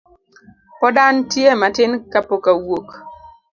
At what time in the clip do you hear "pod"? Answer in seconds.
0.79-0.95